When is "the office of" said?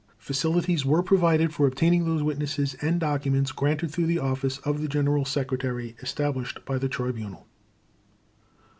4.07-4.81